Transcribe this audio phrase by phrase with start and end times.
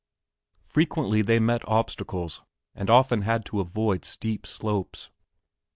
[0.63, 2.41] Frequently they met obstacles
[2.73, 5.11] and often had to avoid steep slopes.